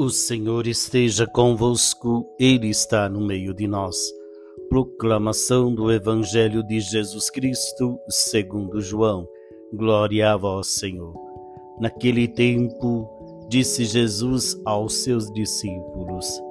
[0.00, 3.98] O Senhor esteja convosco, Ele está no meio de nós.
[4.70, 9.28] Proclamação do Evangelho de Jesus Cristo, segundo João.
[9.74, 11.12] Glória a vós, Senhor.
[11.78, 16.42] Naquele tempo, disse Jesus aos seus discípulos: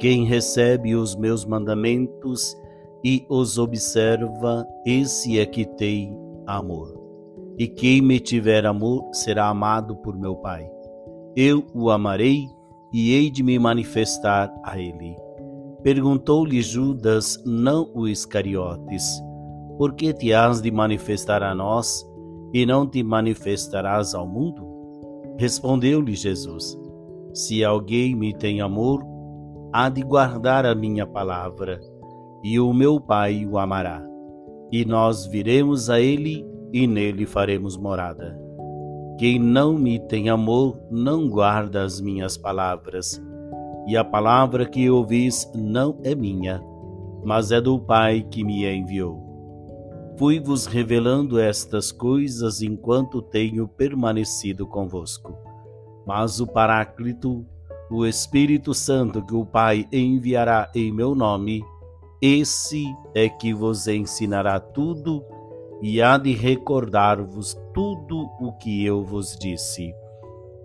[0.00, 2.56] Quem recebe os meus mandamentos
[3.04, 6.12] e os observa, esse é que tem
[6.44, 6.92] amor.
[7.56, 10.68] E quem me tiver amor será amado por meu Pai.
[11.36, 12.48] Eu o amarei
[12.92, 15.16] e hei de me manifestar a ele.
[15.82, 19.20] Perguntou-lhe Judas, não o Iscariotes,
[19.78, 22.04] por que te has de manifestar a nós
[22.52, 24.66] e não te manifestarás ao mundo?
[25.38, 26.76] Respondeu-lhe Jesus,
[27.34, 29.04] se alguém me tem amor,
[29.72, 31.78] há de guardar a minha palavra,
[32.42, 34.02] e o meu Pai o amará,
[34.72, 38.45] e nós viremos a ele e nele faremos morada.
[39.18, 43.22] Quem não me tem amor não guarda as minhas palavras,
[43.86, 46.62] e a palavra que ouvis não é minha,
[47.24, 49.24] mas é do Pai que me enviou.
[50.18, 55.34] Fui-vos revelando estas coisas enquanto tenho permanecido convosco.
[56.06, 57.44] Mas o Paráclito,
[57.90, 61.62] o Espírito Santo que o Pai enviará em meu nome,
[62.20, 65.24] esse é que vos ensinará tudo
[65.82, 69.94] e há de recordar-vos tudo o que eu vos disse.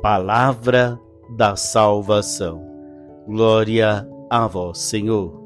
[0.02, 1.00] Palavra
[1.36, 2.62] da salvação.
[3.28, 5.40] Glória a vós, Senhor.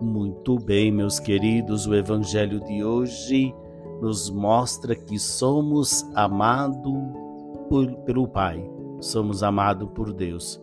[0.00, 3.54] Muito bem, meus queridos, o Evangelho de hoje
[4.00, 6.94] nos mostra que somos amados
[8.06, 8.68] pelo Pai,
[9.00, 10.60] somos amados por Deus.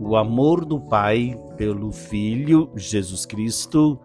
[0.00, 4.00] O amor do Pai pelo Filho Jesus Cristo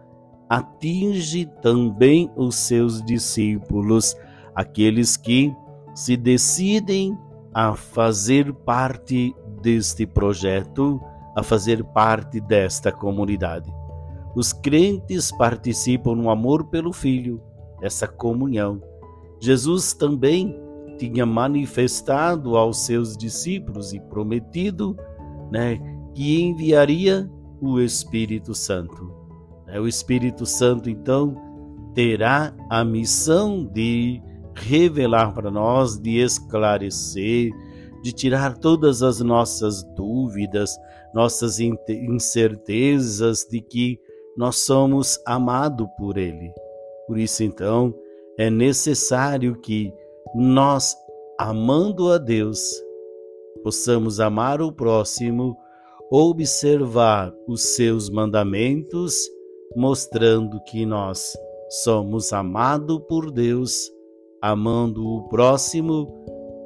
[0.48, 4.16] atinge também os seus discípulos,
[4.54, 5.52] aqueles que
[5.94, 7.16] se decidem
[7.52, 11.00] a fazer parte deste projeto,
[11.34, 13.72] a fazer parte desta comunidade.
[14.34, 17.42] Os crentes participam no amor pelo Filho,
[17.80, 18.82] essa comunhão.
[19.40, 20.54] Jesus também
[20.98, 24.96] tinha manifestado aos seus discípulos e prometido
[25.50, 25.78] né,
[26.14, 27.30] que enviaria
[27.60, 29.15] o Espírito Santo.
[29.76, 31.36] É, o Espírito Santo, então,
[31.94, 34.22] terá a missão de
[34.54, 37.52] revelar para nós, de esclarecer,
[38.02, 40.70] de tirar todas as nossas dúvidas,
[41.12, 44.00] nossas incertezas de que
[44.34, 46.50] nós somos amados por Ele.
[47.06, 47.94] Por isso, então,
[48.38, 49.92] é necessário que
[50.34, 50.96] nós,
[51.38, 52.60] amando a Deus,
[53.62, 55.54] possamos amar o próximo,
[56.10, 59.35] observar os seus mandamentos
[59.76, 61.36] mostrando que nós
[61.68, 63.92] somos amados por Deus,
[64.40, 66.06] amando o próximo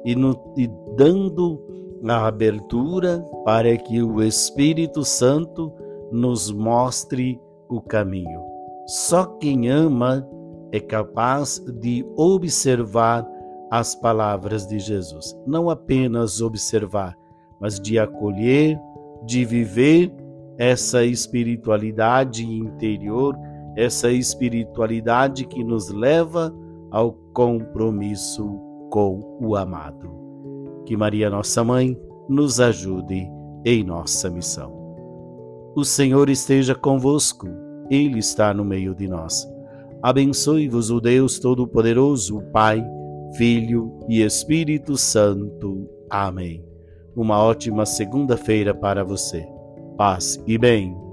[0.05, 1.61] e, no, e dando
[2.07, 5.73] a abertura para que o Espírito Santo
[6.11, 7.39] nos mostre
[7.69, 8.41] o caminho.
[8.87, 10.27] Só quem ama
[10.71, 13.27] é capaz de observar
[13.69, 15.37] as palavras de Jesus.
[15.45, 17.15] Não apenas observar,
[17.59, 18.79] mas de acolher,
[19.25, 20.13] de viver
[20.61, 23.35] essa espiritualidade interior,
[23.75, 26.53] essa espiritualidade que nos leva
[26.91, 28.59] ao compromisso
[28.91, 30.07] com o amado.
[30.85, 31.99] Que Maria, nossa mãe,
[32.29, 33.27] nos ajude
[33.65, 34.71] em nossa missão.
[35.75, 37.47] O Senhor esteja convosco,
[37.89, 39.51] Ele está no meio de nós.
[39.99, 42.85] Abençoe-vos o Deus Todo-Poderoso, Pai,
[43.35, 45.89] Filho e Espírito Santo.
[46.07, 46.63] Amém.
[47.15, 49.43] Uma ótima segunda-feira para você
[50.01, 51.10] paz e bem.